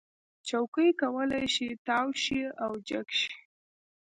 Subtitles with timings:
[0.47, 3.33] چوکۍ کولی شي تاو شي او جګ شي.